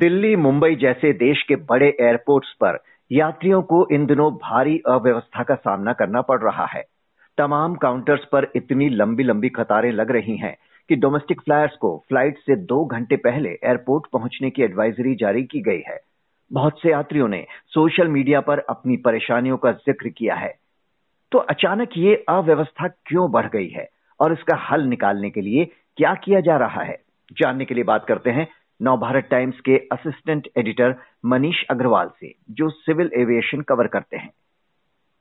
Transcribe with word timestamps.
दिल्ली, 0.00 0.36
मुंबई 0.36 0.74
जैसे 0.74 1.12
देश 1.12 1.42
के 1.42 1.56
बड़े 1.68 1.86
एयरपोर्ट्स 2.00 2.52
पर 2.60 2.78
यात्रियों 3.10 3.60
को 3.62 3.86
इन 3.92 4.04
दिनों 4.06 4.30
भारी 4.34 4.76
अव्यवस्था 4.88 5.42
का 5.42 5.54
सामना 5.54 5.92
करना 5.92 6.20
पड़ 6.20 6.38
रहा 6.40 6.64
है। 6.66 6.82
तमाम 7.38 7.74
काउंटर्स 7.74 8.24
पर 8.24 8.46
इतनी 8.56 8.88
लंबी 8.88 9.24
लंबी 9.24 9.48
कतारें 9.48 9.90
लग 9.92 10.10
रही 10.10 10.36
हैं 10.36 10.54
कि 10.90 10.96
डोमेस्टिक 10.96 11.40
फ्लायर्स 11.40 11.76
को 11.76 11.90
फ़्लाइट 12.08 12.38
से 12.38 12.56
दो 12.56 12.84
घंटे 12.84 13.16
पहले 13.16 13.48
एयरपोर्ट 13.48 14.06
पहुँचने 14.12 14.50
की 14.50 14.62
एडवाइजरी 14.62 15.14
जारी 15.14 15.42
की 15.42 15.60
गई 15.60 15.82
है। 15.88 15.98
बहुत 16.50 16.80
से 16.80 16.90
यात्रियों 16.90 17.28
ने 17.28 17.44
सोशल 17.66 18.08
मीडिया 18.08 18.40
पर 18.40 18.58
अपनी 18.70 18.96
परेशानियों 18.96 19.56
का 19.56 19.72
ज़िक्र 19.72 20.08
किया 20.08 20.34
है। 20.34 20.52
तो 21.32 21.38
अचानक 21.38 21.88
ये 21.96 22.14
अव्यवस्था 22.28 22.88
क्यों 22.88 23.30
बढ़ 23.30 23.46
गई 23.46 23.68
है 23.68 23.88
और 24.20 24.32
इसका 24.32 24.56
हल 24.70 24.86
निकालने 24.86 25.30
के 25.30 25.40
लिए 25.40 25.64
क्या 25.96 26.14
किया 26.14 26.40
जा 26.40 26.56
रहा 26.56 26.82
है? 26.82 26.98
जानने 27.32 27.64
के 27.64 27.74
लिए 27.74 27.84
बात 27.84 28.04
करते 28.04 28.30
हैं 28.30 28.48
नवभारत 28.80 29.28
टाइम्स 29.30 29.60
के 29.60 29.76
असिस्टेंट 29.92 30.48
एडिटर 30.58 30.94
मनीष 31.24 31.62
अग्रवाल 31.70 32.10
से, 32.20 32.34
जो 32.50 32.68
सिविल 32.70 33.10
एविएशन 33.14 33.60
कवर 33.60 33.86
करते 33.86 34.16
हैं। 34.16 34.30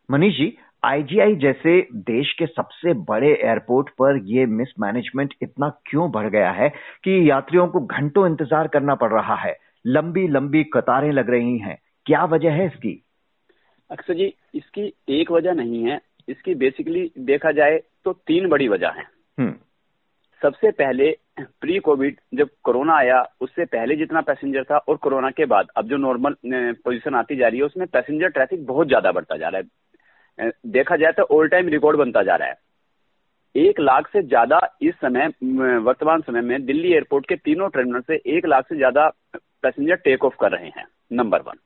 मनीष 0.10 0.38
जी 0.38 0.58
आईजीआई 0.84 1.36
जैसे 1.36 1.88
देश 1.94 2.32
के 2.34 2.46
सबसे 2.46 2.94
बड़े 2.94 3.32
एयरपोर्ट 3.34 3.90
पर 3.90 4.22
यह 4.26 4.48
मिसमैनेजमेंट 4.48 5.34
इतना 5.42 5.70
क्यों 5.86 6.12
बढ़ 6.12 6.30
गया 6.30 6.52
है 6.52 6.70
कि 7.04 7.30
यात्रियों 7.30 7.68
को 7.68 7.80
घंटों 7.80 8.26
इंतज़ार 8.28 8.68
करना 8.68 8.96
पड़ 8.96 9.12
रहा 9.14 9.36
है? 9.36 9.58
लंबी 9.88 10.28
लंबी 10.28 10.64
कतारें 10.64 11.12
लग 11.12 11.30
रही 11.30 11.58
हैं। 11.58 11.78
क्या 12.06 12.24
वजह 12.26 12.52
है 12.52 12.66
इसकी? 12.66 13.04
अक्सर 13.90 14.14
जी, 14.14 14.34
इसकी 14.56 14.94
एक 15.10 15.32
वजह 15.32 15.54
नहीं 15.54 15.84
है। 15.84 16.00
इसकी 16.30 16.56
बेसिकली 16.56 17.12
देखा 17.20 17.52
जाए 17.52 17.82
तो 18.06 18.14
तीन 18.14 18.50
बड़ी 18.50 18.68
वजह 18.68 18.90
है। 18.90 19.04
सबसे 20.42 20.72
पहले 20.74 21.12
प्री 21.40 21.78
कोविड 21.80 22.20
जब 22.36 22.50
कोरोना 22.64 22.94
आया, 22.96 23.22
उससे 23.42 23.66
पहले 23.68 23.96
जितना 23.96 24.22
पैसेंजर 24.22 24.64
था 24.64 24.78
और 24.80 24.98
कोरोना 24.98 25.30
के 25.32 25.46
बाद, 25.46 25.68
अब 25.78 25.88
जो 25.88 25.98
नॉर्मल 25.98 26.36
पोजीशन 26.46 27.16
आती 27.16 27.36
जा 27.36 27.48
रही 27.48 27.60
है, 27.60 27.66
उसमें 27.66 27.86
पैसेंजर 27.88 28.30
ट्रैफ़िक 28.30 28.66
बहुत 28.66 28.88
ज़्यादा 28.88 29.12
बढ़ता 29.12 29.38
जा 29.38 29.50
रहा 29.50 29.62
है 29.62 30.52
देखा 30.68 30.96
जाए 30.96 31.12
तो 31.12 31.24
ऑल 31.38 31.48
टाइम 31.50 31.68
रिकॉर्ड 31.70 31.98
बनता 31.98 32.24
जा 32.24 32.36
रहा 32.36 32.48
है 32.48 32.58
एक 33.56 33.80
लाख 33.80 34.08
से 34.08 34.22
ज़्यादा 34.24 34.60
इस 34.82 34.94
समय 34.96 35.28
वर्तमान 35.80 36.22
समय 36.22 36.42
में 36.42 36.66
दिल्ली 36.66 36.92
एयरपोर्ट 36.94 37.26
के 37.26 37.36
तीनों 37.38 37.70
टर्मिनल 37.70 38.02
से 38.02 38.22
एक 38.38 38.46
लाख 38.46 38.68
से 38.70 38.76
ज़्यादा 38.76 39.08
पैसेंजर 39.36 39.96
टेक 39.98 40.26
ऑफ़ 40.26 40.36
कर 40.42 40.52
रहे 40.52 40.68
हैं 40.68 40.86
नंबर 41.14 41.42
वन। 41.42 41.58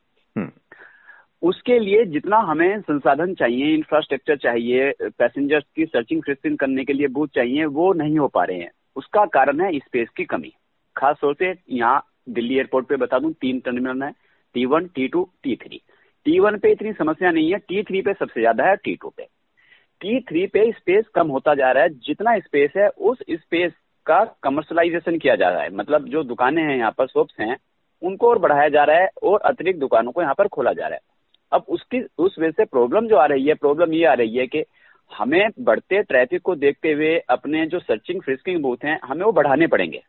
उसके 1.44 1.78
लिए 1.80 2.04
जितना 2.06 2.38
हमें 2.42 2.82
संसाधन 2.82 3.34
चाहिए 3.36 3.74
इंफ्रास्ट्रक्चर 3.74 4.38
चाहिए 4.38 4.92
पैसेंजर्स 5.10 5.64
की 5.76 5.86
सर्चिंग 5.86 6.22
फ्रिस्टिंग 6.24 6.58
करने 6.58 6.84
के 6.86 6.94
लिए 6.94 7.08
बूथ 7.10 7.28
चाहिए, 7.36 7.66
वो 7.66 7.94
नहीं 7.94 8.18
हो 8.18 8.28
पा 8.28 8.44
रहे 8.44 8.58
हैं। 8.60 8.72
उसका 8.96 9.26
कारण 9.34 9.62
है 9.62 9.80
स्पेस 9.80 10.10
की 10.18 10.26
कमी। 10.26 10.54
खास 10.96 11.18
तौर 11.22 11.36
से 11.36 11.54
यहाँ 11.72 12.04
दिल्ली 12.30 12.58
एयरपोर्ट 12.58 12.88
पे 12.88 12.96
बता 12.98 13.20
दूँ, 13.20 13.32
तीन 13.34 13.60
टर्मिनल 13.60 14.04
है 14.04 14.12
T 14.56 14.66
one 14.66 14.88
T 14.88 15.08
two 15.08 15.28
T 15.44 15.56
three 15.56 15.82
T 16.26 16.40
one 16.40 16.58
पे 16.58 16.72
इतनी 16.72 16.94
समस्या 16.94 17.32
नहीं 17.32 17.52
है 17.52 17.58
टी 17.60 17.84
थ्री 17.84 18.02
पे 18.02 18.14
सबसे 18.14 18.40
ज़्यादा 18.40 18.66
है 18.66 18.76
टी 18.76 18.96
टू 18.96 19.10
पे। 19.18 19.24
टी 20.02 20.20
थ्री 20.22 20.46
पे 20.48 20.72
स्पेस 20.72 21.06
कम 21.16 21.28
होता 21.28 21.54
जा 21.56 21.72
रहा 21.72 21.84
है, 21.84 21.90
जितना 21.90 22.38
स्पेस 22.40 22.72
है, 22.78 22.88
उस 22.90 23.18
स्पेस 23.32 23.72
का 24.06 24.24
कमर्शलाइजेशन 24.44 25.18
किया 25.18 25.36
जा 25.36 25.50
रहा 25.50 25.62
है। 25.62 25.76
मतलब 25.76 26.08
जो 26.08 26.24
दुकानें 26.24 26.62
हैं, 26.64 26.78
यहाँ 26.78 26.92
पर 26.98 27.08
शॉप्स 27.08 27.40
हैं, 27.40 27.58
उनको 28.02 28.30
और 28.30 28.40
बढ़ाया 28.40 28.70
जा 28.70 28.84
रहा 28.84 28.98
है 28.98 29.10
और 29.24 29.42
अतिरिक्त 29.42 29.80
दुकानों 29.80 30.12
को 30.12 30.22
यहाँ 30.22 30.34
पर 30.38 30.48
खोला 30.48 30.74
जा 30.74 30.88
रहा 30.88 30.96
है। 30.96 31.12
अब 31.54 31.66
उसकी 31.70 32.02
उस 32.18 32.36
वजह 32.40 32.52
से 32.52 32.66
प्रॉब्लम 32.66 33.08
जो 33.08 33.16
आ 33.16 33.26
रही 33.26 33.46
है 33.46 33.54
प्रॉब्लम 33.56 33.94
ये 33.94 34.06
आ 34.06 34.14
रही 34.14 34.38
है 34.38 34.48
कि 34.48 34.64
हमें 35.12 35.50
बढ़ते 35.60 36.02
ट्रैफ़िक 36.04 36.42
को 36.42 36.56
देखते 36.56 36.92
हुए 36.92 37.18
अपने 37.30 37.66
जो 37.66 37.80
सर्चिंग 37.80 38.22
फ्रिस्किंग 38.22 38.62
बूथ 38.62 38.86
हैं 38.86 39.00
हमें 39.04 39.26
वो 39.26 39.32
बढ़ाने 39.32 39.68
पड़ेंगे। 39.68 40.02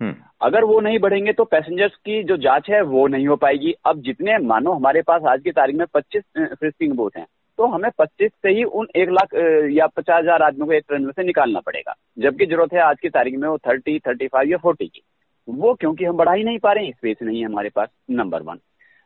हम्म। 0.00 0.14
अगर 0.40 0.64
वो 0.64 0.80
नहीं 0.80 0.98
बढ़ेंगे 0.98 1.32
तो 1.32 1.44
पैसेंजर्स 1.44 1.94
की 1.96 2.22
जो 2.22 2.36
जाँच 2.36 2.70
है 2.70 2.80
वो 2.82 3.06
नहीं 3.06 3.26
हो 3.26 3.36
पाएगी। 3.36 3.74
अब 3.86 4.00
जितने 4.02 4.38
मानो 4.38 4.72
हमारे 4.72 5.02
पास 5.02 5.22
आज 5.28 5.42
की 5.42 5.52
तारीख 5.52 5.76
में 5.76 5.84
25 5.86 6.22
फ्रिस्किंग 6.36 6.92
बूथ 6.92 7.16
हैं 7.16 7.26
तो 7.58 7.66
हमें 7.66 7.88
25 7.98 8.30
से 8.42 8.50
ही 8.50 8.64
उन 8.64 8.86
एक 8.96 9.10
लाख 9.10 9.34
या 9.72 9.86
पचास 9.86 10.22
हज़ार 10.22 10.42
आदमियों 10.42 10.66
को 10.66 10.72
एक 10.72 10.84
ट्रेन 10.88 11.04
में 11.04 11.12
से 11.12 11.24
निकालना 11.24 11.60
पड़ेगा। 11.60 11.94
जबकि 12.18 12.46
ज़रूरत 12.46 12.72
है 12.72 12.80
आज 12.80 13.00
की 13.00 13.08
तारीख 13.08 13.34
में 13.34 13.48
वो 13.48 13.58
थर्टी 13.58 13.98
थर्टी 13.98 14.26
फाइव 14.26 14.50
या 14.50 14.56
फोर्टी 14.56 14.86
की। 14.86 15.02
वो 15.48 15.74
क्योंकि 15.74 16.04
हम 16.04 16.16
बढ़ा 16.16 16.32
ही 16.32 16.44
नहीं 16.44 16.58
पा 16.58 16.72
रहे 16.72 16.84
हैं 16.84 16.92
स्पेस 16.92 17.16
नहीं 17.22 17.40
है 17.40 17.46
हमारे 17.46 17.68
पास 17.68 17.88
नंबर 18.10 18.42
वन 18.42 18.58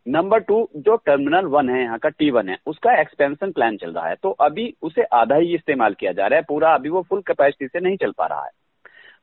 नंबर 0.09 0.41
टू 0.41 0.69
जो 0.77 0.95
टर्मिनल 0.97 1.47
वन 1.47 1.69
है, 1.71 1.83
यहाँ 1.83 1.99
का 1.99 2.09
टी 2.09 2.31
वन 2.31 2.49
है, 2.49 2.57
उसका 2.67 2.93
एक्सपेंशन 3.01 3.51
प्लान 3.53 3.77
चल 3.77 3.91
रहा 3.93 4.09
है। 4.09 4.15
तो 4.15 4.31
अभी 4.31 4.73
उसे 4.83 5.03
आधा 5.03 5.37
ही 5.37 5.55
इस्तेमाल 5.55 5.95
किया 5.95 6.13
जा 6.13 6.27
रहा 6.27 6.39
है, 6.39 6.45
पूरा 6.49 6.73
अभी 6.75 6.89
वो 6.89 7.03
फुल 7.03 7.21
कैपेसिटी 7.23 7.67
से 7.69 7.81
नहीं 7.81 7.97
चल 7.97 8.13
पा 8.13 8.27
रहा 8.27 8.45
है। 8.45 8.51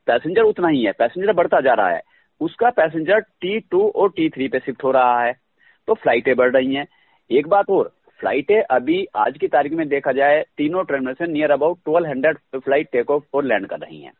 पैसेंजर 0.06 0.42
उतना 0.42 0.68
ही 0.68 0.84
है 0.84 0.92
पैसेंजर 0.92 1.32
बढ़ता 1.32 1.60
जा 1.60 1.74
रहा 1.74 1.88
है। 1.88 2.02
उसका 2.40 2.70
पैसेंजर 2.70 3.20
टी 3.20 3.58
टू 3.60 3.88
और 3.88 4.10
टी 4.10 4.28
थ्री 4.28 4.48
पे 4.48 4.58
शिफ्ट 4.58 4.84
हो 4.84 4.90
रहा 4.90 5.20
है 5.22 5.32
तो 5.88 5.94
फ्लाइटें 5.94 6.34
बढ़ 6.36 6.52
रही 6.52 6.74
हैं। 6.74 6.86
एक 7.30 7.48
बात 7.48 7.70
और 7.70 7.92
फ्लाइटें 8.20 8.60
अभी 8.60 9.04
आज 9.16 9.38
की 9.38 9.48
तारीख 9.48 9.72
में 9.72 9.88
देखा 9.88 10.12
जाए, 10.12 10.42
तीनों 10.56 10.84
टर्मिनल 10.84 11.14
से 11.14 11.26
near 11.26 11.50
about 11.50 11.78
twelve 11.84 12.08
hundred 12.08 12.38
flight 12.56 12.88
take 12.92 13.10
off 13.10 13.24
और 13.34 13.44
लैंड 13.44 13.66
कर 13.66 13.78
रही 13.78 14.00
हैं। 14.00 14.12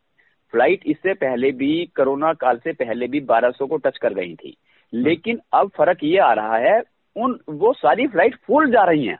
फ़्लाइट 0.53 0.81
इससे 0.87 1.15
पहले 1.15 1.51
भी 1.53 1.85
कोरोना 1.97 2.33
काल 2.35 2.59
से 2.59 2.73
पहले 2.75 3.07
भी 3.07 3.21
1200 3.23 3.67
को 3.67 3.77
टच 3.77 3.99
कर 3.99 4.15
गई 4.15 4.35
थी। 4.35 4.57
लेकिन 4.95 5.41
अब 5.53 5.71
फ़र्क 5.77 5.99
ये 6.03 6.19
आ 6.19 6.33
रहा 6.33 6.57
है 6.57 6.83
उन 7.17 7.39
वो 7.49 7.73
सारी 7.73 8.07
फ़्लाइट 8.07 8.35
फुल 8.47 8.71
जा 8.71 8.85
रही 8.85 9.07
हैं। 9.07 9.19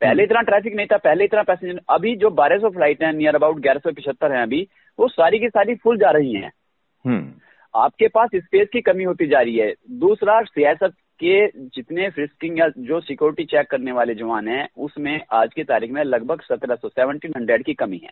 पहले 0.00 0.22
इतना 0.22 0.40
ट्रैफ़िक 0.40 0.74
नहीं 0.74 0.86
था 0.86 0.96
पहले 0.96 1.24
इतना 1.24 1.42
पैसेंजर 1.42 1.80
अभी 1.90 2.16
जो 2.16 2.30
बारह 2.30 2.58
सौ 2.58 2.70
फ़्लाइट 2.70 3.02
है 3.02 3.16
नियर 3.16 3.34
अबाउट 3.34 3.58
ग्यारह 3.58 3.78
सौ 3.78 3.92
पिछहत्तर 3.92 4.32
है 4.32 4.42
अभी 4.42 4.68
वो 4.98 5.08
सारी 5.08 5.38
की 5.38 5.48
सारी 5.48 5.74
फुल 5.74 5.98
जा 5.98 6.10
रही 6.10 6.32
हैं। 6.32 6.52
हम्म। 7.04 7.32
आपके 7.74 8.08
पास 8.08 8.30
स्पेस 8.34 8.68
की 8.72 8.80
कमी 8.80 9.04
होती 9.04 9.26
जा 9.26 9.40
रही 9.40 9.58
है। 9.58 9.74
दूसरा 9.90 10.42
सियासत 10.42 10.92
के 11.24 11.46
जितने 11.48 12.10
फ्रिस्किंग 12.10 12.58
या 12.58 12.68
जो 12.78 13.00
सिक्योरिटी 13.00 13.44
चेक 13.44 13.66
करने 13.66 13.92
वाले 13.92 14.14
जवान 14.14 14.48
हैं 14.48 14.68
उसमें 14.76 15.20
आज 15.32 15.54
की 15.54 15.64
तारीख 15.64 15.90
में 15.90 16.04
लगभग 16.04 16.40
सत्रह 16.40 16.74
सौ 16.74 16.88
सेवनटीन 16.88 17.32
हंड्रेड 17.36 17.64
की 17.64 17.74
कमी 17.74 17.98
है। 17.98 18.10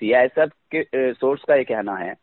सीआईएसएफ 0.00 0.50
के 0.74 1.12
सोर्स 1.12 1.42
का 1.48 1.54
ये 1.54 1.64
कहना 1.64 1.94
है। 1.94 2.14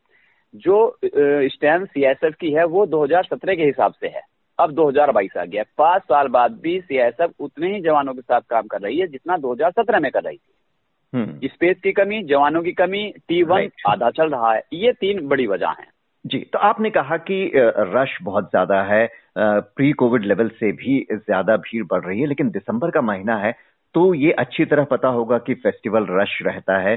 जो 0.53 0.97
स्टैंड 1.03 1.87
सीएसएफ 1.87 2.35
की 2.41 2.51
है 2.51 2.65
वो 2.67 2.85
2017 2.87 3.55
के 3.55 3.63
हिसाब 3.63 3.93
से 3.93 4.07
है। 4.07 4.21
अब 4.59 4.71
2022 4.71 5.37
आ 5.37 5.43
गया। 5.45 5.63
पाँच 5.77 6.01
साल 6.01 6.27
बाद 6.27 6.59
भी 6.61 6.79
सीएसएफ 6.81 7.31
उतने 7.39 7.73
ही 7.75 7.81
जवानों 7.81 8.13
के 8.13 8.21
साथ 8.21 8.41
काम 8.41 8.67
कर 8.67 8.81
रही 8.81 8.99
है 8.99 9.07
जितना 9.07 9.37
2017 9.37 9.99
में 9.99 10.11
कर 10.11 10.23
रही 10.23 10.37
थी। 10.37 11.47
Space 11.47 11.69
hmm. 11.69 11.81
की 11.83 11.91
कमी 11.93 12.21
जवानों 12.23 12.61
की 12.63 12.71
कमी 12.71 13.07
टी 13.27 13.41
वन 13.43 13.69
आधा 13.87 14.09
चल 14.09 14.29
रहा 14.29 14.53
है। 14.53 14.61
ये 14.73 14.91
तीन 14.91 15.27
बड़ी 15.27 15.47
वजह 15.47 15.75
है। 15.79 15.87
जी 16.25 16.39
तो 16.53 16.59
आपने 16.59 16.89
कहा 16.89 17.17
कि 17.17 17.51
रश 17.55 18.17
बहुत 18.23 18.49
ज़्यादा 18.49 18.81
है। 18.83 19.07
प्री 19.37 19.91
कोविड 19.91 20.25
लेवल 20.25 20.49
से 20.49 20.71
भी 20.71 20.99
ज़्यादा 21.11 21.55
भीड़ 21.57 21.83
बढ़ 21.91 22.03
रही 22.05 22.19
है 22.19 22.27
लेकिन 22.27 22.49
दिसंबर 22.49 22.91
का 22.91 23.01
महीना 23.01 23.37
है 23.37 23.51
तो 23.95 24.13
ये 24.13 24.31
अच्छी 24.31 24.65
तरह 24.65 24.83
पता 24.83 25.07
होगा 25.07 25.37
कि 25.37 25.53
फेस्टिवल 25.53 26.05
रश 26.09 26.37
रहता 26.41 26.77
है। 26.77 26.95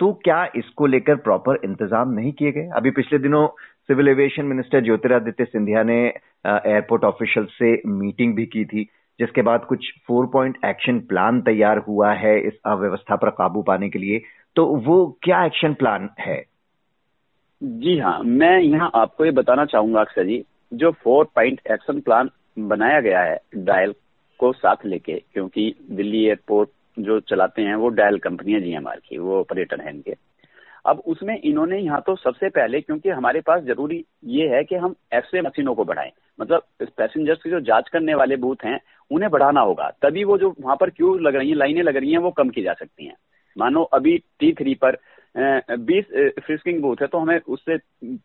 तो 0.00 0.12
क्या 0.24 0.44
इसको 0.56 0.86
लेकर 0.86 1.16
प्रॉपर 1.16 1.58
इंतज़ाम 1.64 2.12
नहीं 2.12 2.32
किए 2.32 2.52
गए? 2.52 2.68
अभी 2.76 2.90
पिछले 2.90 3.18
दिनों 3.18 3.46
civil 3.88 4.08
aviation 4.08 4.44
minister 4.44 4.80
Jyotiraditya 4.84 5.44
Scindia 5.44 5.82
ने 5.82 5.96
एयरपोर्ट 6.46 7.04
ऑफिशियल 7.04 7.46
से 7.52 7.72
मीटिंग 7.88 8.34
भी 8.36 8.46
की 8.46 8.64
थी, 8.64 8.84
जिसके 9.20 9.42
बाद 9.42 9.64
कुछ 9.64 9.92
फोर 10.08 10.26
पॉइंट 10.26 10.56
एक्शन 10.64 10.98
प्लान 11.00 11.40
तैयार 11.42 11.78
हुआ 11.78 12.12
है 12.14 12.38
इस 12.40 12.58
अव्यवस्था 12.66 13.16
पर 13.16 13.30
काबू 13.32 13.62
पाने 13.62 13.88
के 13.88 13.98
लिए। 13.98 14.22
तो 14.56 14.66
वो 14.78 14.96
क्या 15.22 15.44
एक्शन 15.44 15.74
प्लान 15.74 16.08
है? 16.20 16.42
जी 17.62 17.98
हाँ 17.98 18.18
मैं 18.20 18.58
यहाँ 18.60 18.90
आपको 18.94 19.24
ये 19.24 19.30
बताना 19.32 19.64
चाहूँगा 19.64 20.00
अक्षर 20.00 20.24
जी, 20.26 20.44
जो 20.72 20.90
फोर 20.94 21.24
पॉइंट 21.34 21.60
एक्शन 21.70 22.00
प्लान 22.00 22.30
बनाया 22.58 23.00
गया 23.00 23.20
है 23.20 23.38
डायल 23.56 23.94
को 24.40 24.52
साथ 24.52 24.84
लेके, 24.86 25.22
क्योंकि 25.32 25.74
दिल्ली 25.90 26.24
एयरपोर्ट 26.24 26.70
जो 26.96 27.18
चलाते 27.22 27.62
हैं, 27.62 27.74
वो 27.74 27.88
डायल 27.90 28.18
कंपनी 28.18 28.52
है 28.52 28.60
जीएमआर 28.60 29.00
की, 29.00 29.18
वो 29.18 29.40
ऑपरेटर 29.40 29.80
है 29.80 29.90
इनके। 29.90 30.14
अब 30.84 30.98
उसमें 31.06 31.38
इन्होंने 31.38 31.78
यहाँ 31.78 32.00
तो 32.06 32.14
सबसे 32.16 32.48
पहले, 32.50 32.80
क्योंकि 32.80 33.08
हमारे 33.10 33.40
पास 33.40 33.62
ज़रूरी 33.64 34.04
ये 34.26 34.48
है 34.48 34.62
कि 34.64 34.74
हम 34.76 34.94
एक्सरे 35.14 35.40
मशीनों 35.42 35.74
को 35.74 35.84
बढ़ाएँ। 35.84 36.10
मतलब 36.38 36.62
पैसेंजर्स 36.96 37.42
की 37.42 37.50
जो 37.50 37.60
जाँच 37.62 37.88
करने 37.88 38.14
वाले 38.14 38.36
बूथ 38.36 38.64
हैं, 38.64 38.78
उन्हें 39.10 39.30
बढ़ाना 39.30 39.60
होगा। 39.60 39.88
तभी 40.02 40.24
वो 40.24 40.36
जो 40.38 40.54
वहाँ 40.60 40.76
पर 40.76 40.90
क्यू 40.90 41.16
लग 41.18 41.36
रही 41.36 41.48
है, 41.48 41.54
लाइनें 41.56 41.82
लग 41.82 41.96
रही 41.96 42.12
हैं, 42.12 42.18
वो 42.18 42.30
कम 42.32 42.48
की 42.50 42.62
जा 42.62 42.72
सकती 42.74 43.06
हैं। 43.06 43.16
मानो 43.56 43.82
अभी 43.92 44.16
टी 44.40 44.52
थ्री 44.52 44.74
पर 44.74 44.96
बीस 45.34 46.04
फ्रिस्किंग 46.38 46.80
बूथ 46.82 46.96
है 47.02 47.06
तो 47.06 47.18
हमें 47.18 47.38
उससे 47.38 47.76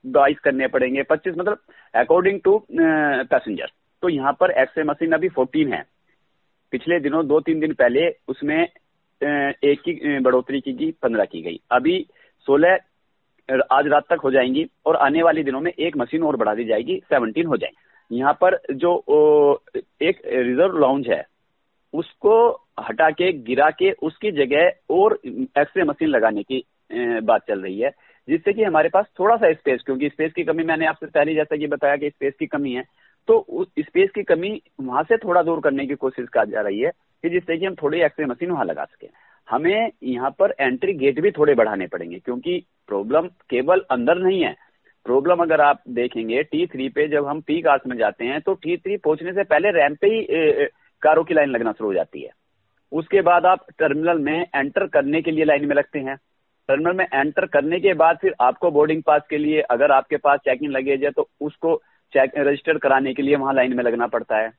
बाईस 0.07 0.39
करने 0.39 0.67
पड़ेंगे, 0.67 1.03
पच्चीस 1.03 1.33
मतलब 1.37 1.61
अकॉर्डिंग 1.93 2.39
टू 2.41 2.57
पैसेंजर 2.71 3.71
तो 4.03 4.09
यहाँ 4.09 4.33
पर 4.39 4.51
एक्सरे 4.53 4.83
मशीन 4.83 5.11
अभी 5.11 5.29
फोर्टीन 5.29 5.73
है। 5.73 5.83
पिछले 6.71 6.99
दिनों, 6.99 7.25
दो 7.27 7.39
तीन 7.39 7.59
दिन 7.59 7.73
पहले, 7.73 8.09
उसमें 8.27 8.61
एक 8.61 9.81
की 9.81 10.19
बढ़ोतरी 10.19 10.59
की 10.61 10.73
गई 10.73 10.91
पंद्रह 11.01 11.25
की 11.25 11.41
गई। 11.41 11.59
अभी 11.71 12.05
सोलह 12.47 12.77
आज 13.71 13.87
रात 13.87 14.03
तक 14.09 14.21
हो 14.23 14.31
जाएँगी 14.31 14.65
और 14.85 14.95
आने 14.95 15.23
वाले 15.23 15.43
दिनों 15.43 15.59
में 15.61 15.71
एक 15.71 15.97
मशीन 15.97 16.23
और 16.23 16.35
बढ़ा 16.35 16.53
दी 16.55 16.63
जाएगी, 16.65 17.01
सेवनटीन 17.09 17.45
हो 17.45 17.57
जाएँगी। 17.57 18.17
यहाँ 18.17 18.33
पर 18.33 18.59
जो 18.71 18.95
एक 20.01 20.21
रिज़र्व 20.25 20.77
लॉन्च 20.77 21.07
है, 21.07 21.23
उसको 21.93 22.49
हटा 22.79 23.09
के, 23.09 23.31
गिरा 23.33 23.69
के, 23.69 23.91
उसकी 23.91 24.31
जगह 24.31 24.71
और 24.89 25.19
एक्सरे 25.25 25.83
मशीन 25.83 26.09
लगाने 26.09 26.43
की 26.43 26.63
बात 27.23 27.47
चल 27.47 27.59
रही 27.59 27.79
है, 27.79 27.91
जिससे 28.27 28.53
कि 28.53 28.63
हमारे 28.63 28.89
पास 28.89 29.05
थोड़ा 29.19 29.35
सा 29.35 29.51
स्पेस, 29.53 29.81
क्योंकि 29.85 30.09
स्पेस 30.09 30.33
की 30.33 30.43
कमी 30.43 30.63
मैंने 30.63 30.85
आपसे 30.85 31.05
पहले 31.05 31.33
जैसा 31.35 31.57
कि 31.57 31.67
बताया 31.67 31.95
कि 31.95 32.09
स्पेस 32.09 32.33
की 32.39 32.45
कमी 32.45 32.71
है 32.71 32.83
तो 33.29 33.37
उस 33.37 33.67
स्पेस 33.79 34.09
की 34.11 34.23
कमी 34.25 34.49
वहाँ 34.81 35.03
से 35.03 35.17
थोड़ा 35.17 35.41
दूर 35.43 35.59
करने 35.61 35.85
की 35.87 35.95
कोशिश 35.97 36.27
की 36.27 36.51
जा 36.51 36.61
रही 36.61 36.79
है 36.79 36.91
कि 37.23 37.29
जिससे 37.29 37.57
कि 37.57 37.65
हम 37.65 37.75
थोड़ी 37.75 37.99
एक्सरे 38.01 38.25
मशीन 38.25 38.51
वहाँ 38.51 38.65
लगा 38.65 38.85
सके। 38.85 39.07
हमें 39.47 39.91
यहाँ 40.03 40.29
पर 40.39 40.53
एंट्री 40.59 40.93
गेट 40.95 41.19
भी 41.19 41.31
थोड़े 41.31 41.53
बढ़ाने 41.55 41.87
पड़ेंगे, 41.87 42.19
क्योंकि 42.19 42.63
प्रॉब्लम 42.87 43.27
केवल 43.49 43.83
अंदर 43.91 44.17
नहीं 44.19 44.41
है। 44.41 44.55
प्रॉब्लम 45.05 45.41
अगर 45.41 45.61
आप 45.61 45.81
देखेंगे 45.89 46.41
टी 46.43 46.65
थ्री 46.67 46.87
पे 46.89 47.07
जब 47.07 47.27
हम 47.27 47.41
पी 47.41 47.61
कार्स 47.61 47.87
में 47.87 47.97
जाते 47.97 48.25
हैं 48.25 48.39
तो 48.41 48.53
टी 48.55 48.77
थ्री 48.77 48.97
पहुँचने 48.99 49.33
से 49.33 49.43
पहले 49.45 49.71
रैंप 49.71 49.97
पे 50.01 50.07
ही 50.07 50.67
कारों 51.01 51.23
की 51.23 51.33
लाइन 51.33 51.49
लगना 51.49 51.71
शुरू 51.71 51.89
हो 51.89 51.93
जाती 51.93 52.21
है। 52.21 52.31
उसके 52.91 53.21
बाद 53.21 53.45
आप 53.45 53.65
टर्मिनल 53.79 54.19
में 54.19 54.39
एंटर 54.55 54.87
करने 54.87 55.21
के 55.21 55.31
लिए 55.31 55.45
लाइन 55.45 55.67
में 55.67 55.75
लगते 55.75 55.99
हैं। 55.99 56.15
टर्मिनल 56.69 56.95
में 56.95 57.05
एंटर 57.05 57.45
करने 57.47 57.79
के 57.79 57.93
बाद 57.95 58.17
फिर 58.21 58.33
आपको 58.41 58.71
बोर्डिंग 58.71 59.03
पास 59.03 59.21
के 59.29 59.37
लिए, 59.37 59.61
अगर 59.61 59.91
आपके 59.91 60.17
पास 60.17 60.39
चेकिंग 60.39 60.71
लगेज 60.71 61.03
है 61.03 61.11
तो 61.11 61.29
उसको 61.41 61.81
चेक, 62.13 62.31
रजिस्टर 62.37 62.77
कराने 62.77 63.13
के 63.13 63.21
लिए 63.21 63.35
वहाँ 63.35 63.53
लाइन 63.53 63.75
में 63.75 63.83
लगना 63.83 64.07
पड़ता 64.07 64.37
है। 64.37 64.51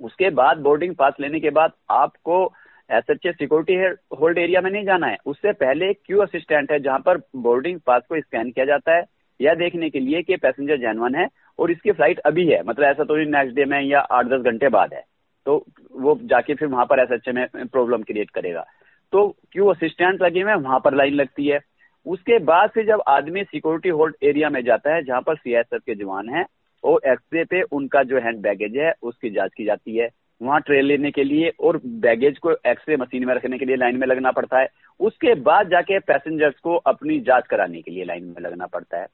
उसके 0.00 0.30
बाद 0.30 0.58
बोर्डिंग 0.58 0.94
पास 0.96 1.14
लेने 1.20 1.40
के 1.40 1.50
बाद 1.50 1.72
आपको 1.90 2.44
S 2.90 3.10
H 3.10 3.26
A 3.26 3.32
security 3.32 3.74
hold 4.16 4.38
area 4.38 4.60
में 4.60 4.70
नहीं 4.70 4.84
जाना 4.84 5.06
है। 5.06 5.16
उससे 5.26 5.52
पहले 5.54 5.90
एक 5.90 6.00
क्यू 6.06 6.20
असिस्टेंट 6.20 6.72
है 6.72 6.78
जहाँ 6.78 6.98
पर 6.98 7.18
बोर्डिंग 7.36 7.80
पास 7.80 8.02
को 8.08 8.20
स्कैन 8.20 8.50
किया 8.50 8.64
जाता 8.64 8.96
है। 8.96 9.04
यह 9.40 9.54
देखने 9.54 9.90
के 9.90 10.00
लिए 10.00 10.22
कि 10.22 10.36
पैसेंजर 10.36 10.76
जैनवन 10.76 11.14
है 11.14 11.26
और 11.58 11.70
इसकी 11.70 11.92
फ़्लाइट 11.92 12.18
अभी 12.18 12.46
है। 12.46 12.62
मतलब 12.62 12.84
ऐसा 12.84 13.04
तो 13.04 13.16
नहीं 13.16 13.26
नेक्स्ट 13.26 13.56
डे 13.56 13.64
में 13.64 13.80
या 13.80 14.00
आठ 14.00 14.26
दस 14.26 14.42
घंटे 14.42 14.68
बाद 14.68 14.94
है। 14.94 15.02
तो 15.46 15.64
वो 16.00 16.18
जाके 16.24 16.54
फिर 16.54 16.68
वहाँ 16.68 16.84
पर 16.86 17.00
एस 17.00 17.12
एच 17.12 17.28
ए 17.28 17.32
में 17.32 17.66
प्रॉब्लम 17.66 18.02
क्रिएट 18.02 18.30
करेगा। 18.30 18.64
तो 19.12 19.28
क्यू 19.52 19.66
असिस्टेंट 19.66 20.22
लगे 20.22 20.40
हुए 20.40 20.54
वहाँ 20.54 20.78
पर 20.80 20.94
लाइन 20.94 21.14
लगती 21.14 21.46
है। 21.46 21.58
उसके 22.06 22.38
बाद 22.44 22.70
से 22.70 22.84
जब 22.84 23.02
आदमी 23.08 23.42
सिक्योरिटी 23.44 23.88
होल्ड 23.88 24.14
एरिया 24.22 24.50
में 24.50 24.62
जाता 24.64 24.94
है, 24.94 25.02
जहाँ 25.02 25.20
पर 25.20 25.36
सीएसएफ 25.36 25.80
के 25.86 25.94
जवान 25.94 26.28
हैं 26.28 26.44
और 26.84 27.00
एक्सरे 27.06 27.44
पे 27.44 27.62
उनका 27.62 28.02
जो 28.02 28.20
हैंड 28.20 28.40
बैगेज 28.40 28.76
है, 28.76 28.92
उसकी 29.02 29.30
जाँच 29.30 29.54
की 29.56 29.64
जाती 29.64 29.96
है। 29.96 30.08
वहाँ 30.40 30.60
ट्रेन 30.60 30.84
लेने 30.84 31.10
के 31.10 31.24
लिए 31.24 31.52
और 31.60 31.80
बैगेज 31.84 32.38
को 32.38 32.52
एक्सरे 32.52 32.96
मशीन 32.96 33.24
में 33.24 33.34
रखने 33.34 33.58
के 33.58 33.64
लिए 33.64 33.76
लाइन 33.76 33.96
में 33.96 34.06
लगना 34.06 34.30
पड़ता 34.30 34.60
है। 34.60 34.68
उसके 35.00 35.34
बाद 35.42 35.68
जाके 35.68 35.98
पैसेंजर्स 35.98 36.54
को 36.54 36.76
अपनी 36.86 37.18
जाँच 37.20 37.46
कराने 37.46 37.82
के 37.82 37.90
लिए 37.90 38.04
लाइन 38.04 38.24
में 38.24 38.40
लगना 38.40 38.66
पड़ता 38.66 39.00
है। 39.00 39.06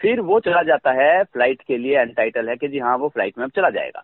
फिर 0.00 0.20
वो 0.20 0.38
चला 0.40 0.62
जाता 0.62 0.92
है 0.92 1.22
फ़्लाइट 1.24 1.62
के 1.62 1.76
लिए 1.78 1.98
एंटाइटल 1.98 2.48
है 2.48 2.56
कि 2.56 2.68
जी 2.68 2.78
हाँ 2.78 2.96
वो 2.96 3.08
फ़्लाइट 3.08 3.38
में 3.38 3.44
अब 3.44 3.50
चला 3.50 3.70
जाएगा। 3.70 4.02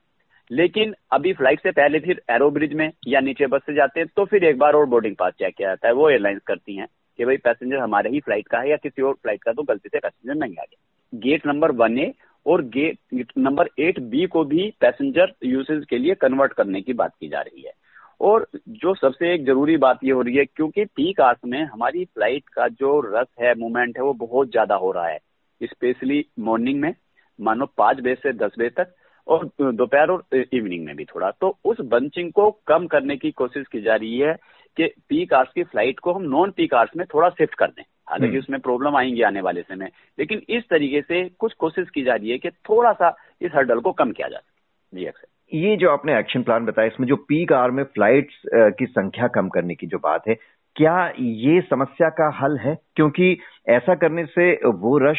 लेकिन 0.51 0.95
अभी 1.12 1.33
फ़्लाइट 1.33 1.61
से 1.61 1.71
पहले 1.71 1.99
फिर 2.01 2.21
एरो 2.31 2.51
ब्रिज 2.51 2.73
में 2.73 2.91
या 3.09 3.21
नीचे 3.21 3.47
बस 3.47 3.61
से 3.67 3.75
जाते 3.75 4.01
हैं 4.01 4.09
तो 4.17 4.25
फिर 4.25 4.45
एक 4.45 4.59
बार 4.59 4.75
और 4.75 4.87
बोर्डिंग 4.87 5.17
पास 5.17 5.33
चेक 5.33 5.55
किया 5.55 5.69
जाता 5.69 5.89
है। 5.89 5.95
वो 5.95 6.11
एयरलाइंस 6.11 6.41
करती 6.47 6.77
हैं 6.77 6.87
कि 7.19 7.25
भाई 7.25 7.37
पैसेंजर 7.37 7.77
हमारे 7.77 8.11
ही 8.11 8.21
फ़्लाइट 8.21 8.49
का 8.49 8.59
है 8.59 8.71
या 8.71 8.77
किसी 8.77 9.03
और 9.03 9.15
फ़्लाइट 9.15 9.43
का 9.43 9.53
तो 9.53 9.62
गलती 9.62 9.89
से 9.89 9.99
पैसेंजर 9.99 10.35
नहीं 10.37 10.53
आ 10.53 10.62
गया। 10.62 11.19
गेट 11.21 11.47
नंबर 11.47 11.71
वन 11.75 11.99
ए 11.99 12.12
और 12.47 12.63
गेट 12.69 13.33
नंबर 13.39 13.69
एट 13.79 13.99
बी 14.01 14.27
को 14.27 14.45
भी 14.45 14.71
पैसेंजर 14.81 15.33
यूसेज 15.45 15.85
के 15.91 15.99
लिए 15.99 16.15
कन्वर्ट 16.17 16.53
करने 16.53 16.81
की 16.81 16.93
बात 16.93 17.13
की 17.21 17.29
जा 17.29 17.41
रही 17.41 17.63
है। 17.63 17.73
और 18.21 18.47
जो 18.53 18.95
सबसे 18.95 19.33
एक 19.35 19.45
ज़रूरी 19.47 19.77
बात 19.77 20.05
ये 20.05 20.11
हो 20.11 20.21
रही 20.23 20.37
है, 20.37 20.45
क्योंकि 20.47 20.85
पीक 20.87 21.21
आवर्स 21.21 21.39
में 21.47 21.63
हमारी 21.65 22.05
फ़्लाइट 22.05 22.49
का 22.49 22.69
जो 22.71 23.01
रस 23.07 23.27
है 23.41 23.55
मूवमेंट 23.55 23.99
है, 23.99 24.05
वो 24.05 24.13
बहुत 24.15 24.51
ज़्यादा 24.51 24.75
हो 24.75 24.91
रहा 24.93 25.09
है। 25.09 25.19
स्पेशली 25.61 26.25
मॉर्निंग 26.39 26.81
में, 26.81 26.95
मानो 27.39 27.67
पाँच 27.79 28.01
बजे 28.01 28.15
से 28.15 28.33
दस 28.35 28.55
बजे 28.59 28.69
तक, 28.71 28.95
और 29.27 29.51
दोपहर 29.61 30.11
और 30.11 30.25
इवनिंग 30.53 30.85
में 30.85 30.95
भी 30.97 31.05
थोड़ा। 31.05 31.31
तो 31.31 31.57
उस 31.65 31.81
बंचिंग 31.87 32.33
को 32.33 32.51
कम 32.67 32.87
करने 32.87 33.17
की 33.17 33.31
कोशिश 33.31 33.67
की 33.73 33.81
जा 33.81 33.95
रही 33.95 34.19
है 34.19 34.35
कि 34.77 34.87
पीक 35.09 35.33
आवर्स 35.35 35.53
की 35.55 35.63
फ़्लाइट 35.65 35.99
को 35.99 36.13
हम 36.13 36.23
नॉन 36.23 36.51
पीक 36.51 36.75
आवर्स 36.75 36.97
में 36.97 37.07
थोड़ा 37.15 37.29
शिफ्ट 37.29 37.55
कर 37.55 37.67
दें। 37.67 37.83
हालाँकि 38.08 38.26
हम्म। 38.26 38.38
उसमें 38.38 38.61
प्रॉब्लम 38.61 38.97
आएँगी 38.97 39.23
आने 39.23 39.41
वाले 39.41 39.62
समय। 39.62 39.91
लेकिन 40.19 40.43
इस 40.49 40.69
तरीके 40.70 41.00
से 41.00 41.25
कुछ 41.38 41.53
कोशिश 41.53 41.88
की 41.91 42.03
जा 42.03 42.14
रही 42.14 42.31
है 42.31 42.38
कि 42.38 42.50
थोड़ा 42.69 42.93
सा 42.93 43.17
इस 43.43 43.50
हर्डल 43.55 43.81
को 43.81 43.93
कम 43.93 44.11
किया 44.11 44.29
जा 44.29 44.38
सके। 44.38 44.99
जी 44.99 45.06
अक्सर 45.06 45.26
ये 45.53 45.76
जो 45.76 45.91
आपने 45.91 46.19
एक्शन 46.19 46.43
प्लान 46.43 46.64
बताया 46.64 46.87
इसमें 46.87 47.06
जो 47.08 47.17
पीक 47.29 47.53
आवर 47.53 47.70
में 47.70 47.82
फ्लाइट्स 47.85 48.41
की 48.79 48.87
संख्या 48.87 49.26
कम 49.29 49.49
करने 49.49 49.75
की 49.75 49.87
जो 49.87 49.99
बात 49.99 50.29
है 50.29 50.35
क्या 50.76 51.12
ये 51.19 51.61
समस्या 51.61 52.08
का 52.11 52.29
हल 52.38 52.56
है? 52.58 52.76
क्योंकि 52.97 53.37
ऐसा 53.69 53.94
करने 53.94 54.25
से 54.25 54.50
वो 54.67 54.97
रश 54.99 55.19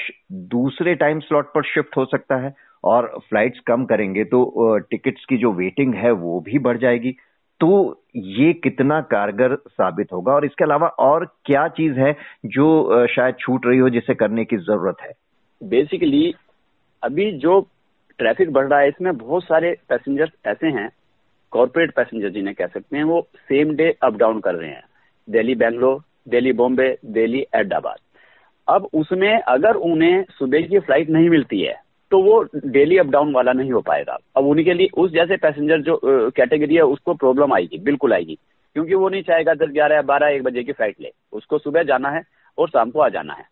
दूसरे 0.52 0.96
टाइम 0.96 1.20
स्लॉट 1.20 1.46
पर 1.46 1.64
शिफ्ट 1.64 1.98
हो 1.98 2.06
सकता 2.06 2.36
है 2.36 2.54
और 2.84 3.08
फ्लाइट्स 3.30 3.60
कम 3.60 3.86
करेंगे 3.86 4.24
तो 4.24 4.78
टिकट्स 4.92 5.26
की 5.26 5.38
जो 5.38 5.52
वेटिंग 5.54 5.96
है 5.96 6.12
वो 6.12 6.40
भी 6.40 6.60
बढ़ 6.60 6.78
जाएगी। 6.78 7.16
तो 7.60 7.70
ये 8.16 8.52
कितना 8.54 9.00
कारगर 9.12 9.56
साबित 9.56 10.12
होगा? 10.14 10.34
और 10.34 10.46
इसके 10.46 10.64
अलावा 10.64 10.88
और 10.88 11.26
क्या 11.46 11.68
चीज़ 11.70 12.00
है 12.00 12.16
जो 12.46 13.06
शायद 13.08 13.36
छूट 13.40 13.66
रही 13.66 13.80
हो 13.80 13.90
जिसे 13.90 14.16
करने 14.16 14.46
की 14.46 14.58
ज़रूरत 14.58 15.02
है? 15.02 15.12
बेसिकली 15.62 16.34
अभी 17.04 17.32
जो 17.32 17.60
ट्रैफ़िक 18.20 18.52
बढ़ 18.54 18.68
रहा 18.68 18.80
है, 18.80 18.88
इसमें 18.90 19.18
बहुत 19.18 19.44
सारे 19.44 19.76
पैसेंजर्स 19.90 20.32
ऐसे 20.48 20.68
हैं 20.70 20.90
कॉरपोरेट 21.52 21.94
पैसेंजर 21.96 22.30
जिन्हें 22.30 22.56
कह 22.56 22.68
सकते 22.68 22.98
हैं, 22.98 23.04
वो 23.04 23.28
सेम 23.40 23.76
डे 23.76 23.96
अप 24.04 24.16
डाउन 24.16 24.40
कर 24.40 24.56
रहे 24.56 24.70
हैं। 24.70 24.84
दिल्ली, 25.28 25.56
बेंगलोर, 25.56 26.02
दिल्ली, 26.30 26.54
बॉम्बे, 26.54 26.98
दिल्ली 27.06 27.46
हैदराबाद 27.56 27.98
अब 28.68 28.88
उसमें 28.94 29.34
अगर 29.34 29.76
उन्हें 29.88 30.24
सुबह 30.30 30.62
की 30.62 30.80
फ़्लाइट 30.80 31.10
नहीं 31.10 31.30
मिलती 31.30 31.62
है 31.62 31.76
तो 32.12 32.22
वो 32.24 32.42
डेली 32.66 32.98
अप 32.98 33.08
डाउन 33.08 33.34
वाला 33.34 33.54
नहीं 33.54 33.72
हो 33.72 33.82
पाएगा। 33.82 34.18
अब 34.38 34.46
उन्हीं 34.46 34.66
के 34.66 34.74
लिए 34.74 34.90
उस 34.98 35.12
जैसे 35.12 35.38
पैसेंजर 35.38 35.82
जो 35.82 36.00
कैटेगरी 36.06 36.76
है, 36.76 36.82
उसको 36.82 37.14
प्रॉब्लम 37.16 37.54
आएगी, 37.54 37.78
बिल्कुल 37.78 38.14
आएगी। 38.14 38.38
क्योंकि 38.76 38.96
वो 38.96 39.10
नहीं 39.10 39.24
चाहेगा 39.24 39.54
दस 39.54 39.70
ग्यारह, 39.70 40.02
बारह, 40.04 40.28
एक 40.28 40.44
बजे 40.44 40.64
की 40.64 40.72
फ़्लाइट 40.72 40.96
ले। 41.02 41.12
उसको 41.34 41.58
सुबह 41.58 41.84
जाना 41.84 42.10
है 42.10 42.22
और 42.58 42.70
शाम 42.70 42.92
को 42.92 43.00
आ 43.00 43.08
जाना 43.10 43.34
है। 43.34 43.46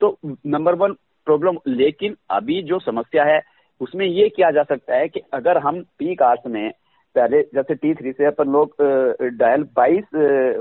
तो 0.00 0.16
नंबर 0.24 0.74
वन 0.74 0.92
प्रॉब्लम 1.26 1.58
लेकिन 1.66 2.16
अभी 2.30 2.62
जो 2.62 2.78
समस्या 2.78 3.24
है, 3.24 3.40
उसमें 3.80 4.06
ये 4.06 4.28
किया 4.28 4.50
जा 4.50 4.62
सकता 4.62 4.96
है 4.96 5.08
कि 5.08 5.20
अगर 5.34 5.58
हम 5.58 5.80
पीक 5.98 6.22
आवर्स 6.22 6.46
में, 6.46 6.70
पहले 7.16 7.40
जैसे 7.54 7.74
टी 7.74 7.94
थ्री 7.94 8.12
से 8.12 8.24
अपन 8.24 8.48
लोग 8.48 8.74
डायल 9.22 9.62
बाईस 9.76 10.04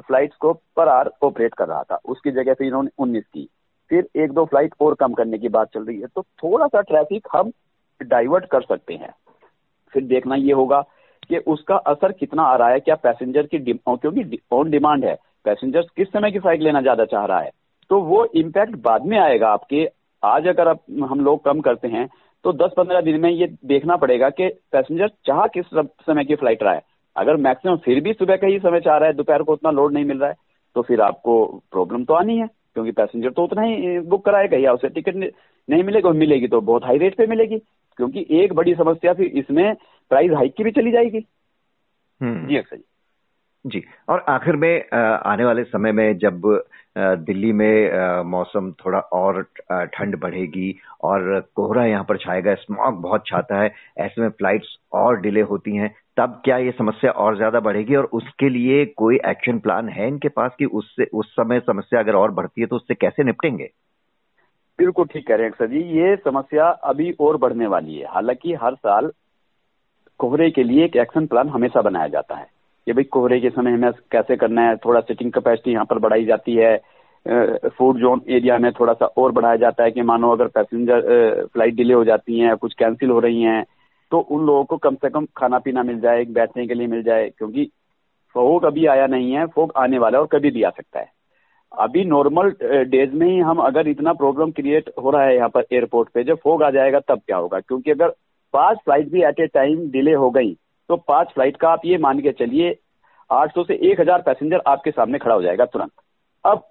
फ्लाइट्स 0.07 0.35
को 0.35 0.53
पर 0.53 0.87
आवर 0.87 1.11
ऑपरेट 1.23 1.53
कर 1.53 1.67
रहा 1.67 1.83
था, 1.83 1.99
उसकी 2.05 2.31
जगह 2.31 2.53
पे 2.53 2.67
इन्होंने 2.67 2.89
उन्नीस 2.97 3.23
की। 3.23 3.47
फिर 3.91 4.07
एक 4.15 4.31
दो 4.31 4.45
फ़्लाइट 4.45 4.73
और 4.81 4.93
कम 4.95 5.13
करने 5.13 5.37
की 5.37 5.49
बात 5.49 5.73
चल 5.73 5.83
रही 5.83 5.99
है। 5.99 6.07
तो 6.07 6.21
थोड़ा 6.21 6.67
सा 6.67 6.81
ट्रैफ़िक 6.81 7.27
हम 7.33 7.51
डाइवर्ट 8.01 8.45
कर 8.45 8.61
सकते 8.63 8.93
हैं। 8.93 9.13
फिर 9.93 10.03
देखना 10.05 10.35
ये 10.37 10.53
होगा 10.53 10.81
कि 11.23 11.37
उसका 11.37 11.75
असर 11.87 12.11
कितना 12.13 12.43
आ 12.43 12.55
रहा 12.55 12.69
है, 12.69 12.79
क्या 12.79 12.95
पैसेंजर 12.97 13.45
की 13.45 13.59
क्योंकि 13.59 14.39
ऑन 14.53 14.69
डिमांड 14.69 15.05
है 15.05 15.15
पैसेंजर 15.45 15.85
किस 15.97 16.07
समय 16.07 16.31
की 16.31 16.39
फ़्लाइट 16.39 16.61
लेना 16.61 16.81
ज़्यादा 16.81 17.05
चाह 17.05 17.25
रहा 17.25 17.39
है? 17.39 17.51
तो 17.89 17.99
वो 18.01 18.23
इम्पैक्ट 18.35 18.75
बाद 18.77 19.05
में 19.05 19.17
आएगा 19.19 19.49
आपके। 19.49 19.87
आज 20.23 20.47
अगर 20.47 20.67
आप, 20.67 20.79
हम 21.03 21.19
लोग 21.19 21.43
कम 21.43 21.59
करते 21.61 21.87
हैं 21.87 22.07
तो 22.45 22.51
10-15 22.55 23.01
दिन 23.01 23.19
में 23.21 23.29
ये 23.31 23.47
देखना 23.65 23.95
पड़ेगा 23.97 24.29
कि 24.31 24.47
पैसेंजर 24.71 25.07
चाह 25.25 25.45
किस 25.49 25.65
समय 25.75 26.23
की 26.25 26.35
फ़्लाइट 26.35 26.63
रहा 26.63 26.73
है। 26.73 26.81
अगर 27.15 27.37
मैक्सिमम 27.39 27.77
फिर 27.77 28.01
भी 28.03 28.13
सुबह 28.13 28.35
का 28.35 28.47
ही 28.47 28.59
समय 28.59 28.79
चाह 28.81 28.97
रहा 28.97 29.07
है, 29.07 29.13
दोपहर 29.13 29.43
को 29.43 29.53
उतना 29.53 29.71
लोड 29.71 29.93
नहीं 29.93 30.05
मिल 30.05 30.19
रहा 30.19 30.29
है 30.29 30.35
तो 30.75 30.81
फिर 30.81 31.01
आपको 31.01 31.45
प्रॉब्लम 31.71 32.03
तो 32.05 32.13
आनी 32.13 32.37
है। 32.37 32.47
क्योंकि 32.75 32.91
पैसेंजर 32.91 33.29
तो 33.29 33.43
उतना 33.43 33.61
ही 33.61 33.99
बुक 33.99 34.25
कराएगा 34.25 34.57
या 34.57 34.71
उसे 34.73 34.89
टिकट 34.89 35.15
नहीं 35.15 35.83
मिलेगा 35.83 36.09
और 36.09 36.15
मिलेगी 36.15 36.47
तो 36.47 36.61
बहुत 36.61 36.85
हाई 36.85 36.97
रेट 36.97 37.15
पे 37.15 37.27
मिलेगी। 37.27 37.57
क्योंकि 37.97 38.25
एक 38.31 38.53
बड़ी 38.53 38.73
समस्या 38.75 39.13
फिर 39.13 39.25
इसमें 39.25 39.75
प्राइस 40.09 40.31
हाइक 40.31 40.53
की 40.57 40.63
भी 40.63 40.71
चली 40.71 40.91
जाएगी। 40.91 41.25
हम्म। 42.21 42.47
जी 42.47 42.57
अक्सर 42.57 42.77
जी। 42.77 42.83
जी 43.65 43.83
और 44.09 44.25
आखिर 44.29 44.55
में 44.55 44.89
आने 45.25 45.45
वाले 45.45 45.63
समय 45.63 45.91
में 45.91 46.17
जब 46.17 46.41
दिल्ली 46.97 47.51
में 47.51 47.91
मौसम 48.23 48.71
थोड़ा 48.71 48.99
और 48.99 49.41
ठंड 49.71 50.19
बढ़ेगी 50.19 50.75
और 51.03 51.39
कोहरा 51.55 51.85
यहाँ 51.85 52.03
पर 52.03 52.17
छाएगा 52.17 52.53
स्मॉग 52.55 53.01
बहुत 53.01 53.23
छाता 53.27 53.61
है 53.61 53.71
ऐसे 53.97 54.21
में 54.21 54.29
फ्लाइट्स 54.29 54.75
और 54.91 55.21
डिले 55.21 55.41
होती 55.41 55.75
हैं 55.75 55.95
तब 56.17 56.41
क्या 56.45 56.57
ये 56.57 56.71
समस्या 56.71 57.11
और 57.11 57.35
ज़्यादा 57.37 57.59
बढ़ेगी 57.59 57.95
और 57.95 58.05
उसके 58.13 58.49
लिए 58.49 58.85
कोई 58.97 59.15
एक्शन 59.25 59.59
प्लान 59.59 59.89
है 59.89 60.07
इनके 60.07 60.29
पास 60.29 60.51
कि 60.59 60.65
उससे, 60.65 61.05
उस 61.13 61.31
समय 61.31 61.59
समस्या 61.59 61.99
अगर 61.99 62.15
और 62.15 62.31
बढ़ती 62.31 62.61
है 62.61 62.67
तो 62.67 62.75
उससे 62.75 62.95
कैसे 62.95 63.23
निपटेंगे? 63.23 63.69
बिल्कुल 64.79 65.05
ठीक 65.05 65.27
कह 65.27 65.35
रहे 65.35 65.47
हैं 65.47 65.53
सर 65.53 65.67
जी। 65.67 65.79
ये 65.99 66.15
समस्या 66.15 66.67
अभी 66.85 67.11
और 67.19 67.37
बढ़ने 67.37 67.67
वाली 67.67 67.95
है। 67.95 68.05
हालाँकि 68.05 68.53
हर 68.53 68.75
साल 68.75 69.11
कोहरे 70.19 70.49
के 70.51 70.63
लिए 70.63 70.83
एक 70.85 70.95
एक्शन 70.95 71.25
प्लान 71.27 71.49
हमेशा 71.49 71.81
बनाया 71.81 72.07
जाता 72.07 72.35
है 72.35 72.47
कि 72.87 72.93
भाई 72.93 73.03
कोहरे 73.03 73.39
के 73.39 73.49
समय 73.49 73.71
हमें 73.71 73.91
कैसे 74.11 74.35
करना 74.35 74.61
है, 74.61 74.75
थोड़ा 74.75 74.99
सिटिंग 75.01 75.31
कैपेसिटी 75.31 75.71
यहाँ 75.71 75.85
पर 75.85 75.99
बढ़ाई 75.99 76.25
जाती 76.25 76.55
है 76.55 76.77
फ़ूड 77.69 77.97
जोन 77.99 78.21
एरिया 78.29 78.57
में 78.57 78.71
थोड़ा 78.71 78.93
सा 78.93 79.05
और 79.05 79.31
बढ़ाया 79.31 79.55
जाता 79.55 79.83
है 79.83 79.91
कि 79.91 80.01
मानो 80.01 80.31
अगर 80.31 80.47
पैसेंजर 80.47 81.01
फ़्लाइट 81.53 81.75
डिले 81.75 81.93
हो 81.93 82.03
जाती 82.05 82.39
हैं 82.39 82.55
कुछ 82.55 82.73
कैंसिल 82.73 83.09
हो 83.09 83.19
रही 83.19 83.41
हैं 83.41 83.63
तो 84.11 84.19
उन 84.19 84.45
लोगों 84.45 84.63
को 84.65 84.77
कम 84.79 84.95
से 84.95 85.09
कम 85.09 85.27
खाना 85.37 85.59
पीना 85.59 85.83
मिल 85.83 85.99
जाए 85.99 86.25
बैठने 86.27 86.67
के 86.67 86.73
लिए 86.73 86.87
मिल 86.87 87.03
जाए, 87.03 87.29
क्योंकि 87.29 87.65
फोग 88.35 88.63
अभी 88.65 88.85
आया 88.87 89.07
नहीं 89.07 89.31
है 89.33 89.45
फोक 89.47 89.71
आने 89.77 89.99
वाला 89.99 90.17
है 90.17 90.21
और 90.21 90.27
कभी 90.31 90.51
भी 90.51 90.63
आ 90.63 90.69
सकता 90.69 90.99
है। 90.99 91.11
अभी 91.71 92.03
नॉर्मल 92.05 92.49
डेज़ 92.85 93.13
में 93.13 93.27
ही 93.27 93.37
हम 93.39 93.57
अगर 93.61 93.87
इतना 93.87 94.13
प्रॉब्लम 94.15 94.51
क्रिएट 94.51 94.89
हो 94.99 95.11
रहा 95.11 95.23
है 95.23 95.35
यहाँ 95.35 95.49
पर 95.49 95.65
एयरपोर्ट 95.71 96.09
पे, 96.09 96.23
जब 96.23 96.37
फोग 96.37 96.63
आ 96.63 96.69
जाएगा 96.71 96.99
तब 97.01 97.21
क्या 97.25 97.37
होगा? 97.37 97.59
क्योंकि 97.59 97.91
अगर 97.91 98.09
पाँच 98.53 98.77
फ़्लाइट 98.77 99.09
भी 99.11 99.23
एट 99.23 99.39
ए 99.39 99.47
टाइम 99.47 99.89
डिले 99.91 100.13
हो 100.13 100.29
गई 100.31 100.53
तो 100.89 100.95
पाँच 100.97 101.27
फ़्लाइट 101.27 101.57
का 101.57 101.69
आप 101.69 101.85
ये 101.85 101.97
मान 101.97 102.19
के 102.21 102.31
चलिए 102.33 102.77
800 103.29 103.63
से 103.63 103.73
1000 103.91 104.21
पैसेंजर 104.21 104.61
आपके 104.67 104.91
सामने 104.91 105.17
खड़ा 105.19 105.35
हो 105.35 105.41
जाएगा 105.41 105.65
तुरंत। 105.65 105.91
अब 106.43 106.63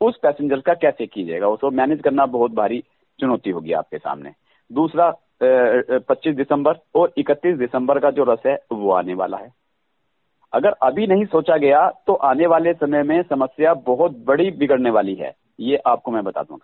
उस 0.00 0.18
पैसेंजर 0.22 0.60
का 0.60 0.74
कैसे 0.76 1.06
कीजिएगा? 1.06 1.48
उसको 1.48 1.70
मैनेज 1.72 2.00
करना 2.02 2.26
बहुत 2.28 2.52
भारी 2.54 2.82
चुनौती 3.18 3.50
होगी 3.50 3.72
आपके 3.74 3.98
सामने। 3.98 4.32
दूसरा 4.70 5.10
पच्चीस 5.42 6.36
दिसंबर 6.36 6.78
और 6.94 7.12
इकतीस 7.18 7.56
दिसंबर 7.56 7.98
का 7.98 8.10
जो 8.10 8.24
रस 8.24 8.38
है, 8.46 8.58
वो 8.72 8.92
आने 8.92 9.14
वाला 9.14 9.36
है। 9.36 9.52
अगर 10.52 10.70
अभी 10.82 11.06
नहीं 11.06 11.24
सोचा 11.24 11.56
गया 11.56 11.88
तो 12.06 12.14
आने 12.14 12.46
वाले 12.46 12.72
समय 12.72 13.02
में 13.02 13.22
समस्या 13.22 13.74
बहुत 13.74 14.24
बड़ी 14.26 14.50
बिगड़ने 14.50 14.90
वाली 14.90 15.14
है। 15.14 15.34
ये 15.60 15.76
आपको 15.86 16.10
मैं 16.10 16.24
बता 16.24 16.42
दूँ 16.42 16.58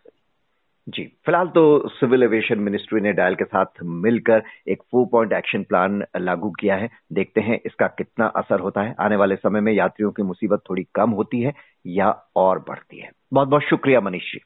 जी, 0.88 1.02
फ़िलहाल 1.26 1.48
तो 1.48 1.88
सिविल 1.88 2.22
एविएशन 2.22 2.58
मिनिस्ट्री 2.58 3.00
ने 3.00 3.12
डायल 3.12 3.34
के 3.34 3.44
साथ 3.44 3.82
मिलकर 3.84 4.42
एक 4.68 4.82
फोर 4.92 5.06
पॉइंट 5.12 5.32
एक्शन 5.32 5.62
प्लान 5.62 6.02
लागू 6.20 6.50
किया 6.50 6.76
है। 6.76 6.88
देखते 7.12 7.40
हैं 7.40 7.60
इसका 7.66 7.86
कितना 7.86 8.26
असर 8.26 8.60
होता 8.60 8.82
है। 8.82 8.94
आने 9.00 9.16
वाले 9.16 9.36
समय 9.36 9.60
में 9.60 9.72
यात्रियों 9.72 10.10
की 10.10 10.22
मुसीबत 10.22 10.62
थोड़ी 10.70 10.82
कम 10.94 11.10
होती 11.10 11.42
है 11.42 11.52
या 11.86 12.10
और 12.36 12.58
बढ़ती 12.58 13.00
है। 13.00 13.10
बहुत 13.32 13.48
बहुत 13.48 13.62
शुक्रिया 13.62 14.00
मनीष 14.00 14.32
जी। 14.32 14.40